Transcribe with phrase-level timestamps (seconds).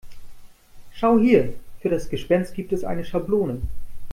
[0.93, 3.61] Schau hier, für das Gespenst gibt es eine Schablone.